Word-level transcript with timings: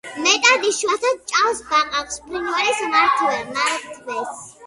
მეტად 0.25 0.63
იშვიათად 0.69 1.19
ჭამს 1.31 1.59
ბაყაყს, 1.73 2.17
ფრინველის 2.31 2.81
მართვეს. 2.95 4.41